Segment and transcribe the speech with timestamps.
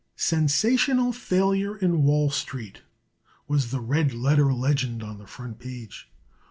[0.15, 2.81] "Sensational Failure in Wall Street,"
[3.47, 6.09] was the red letter legend on the front page.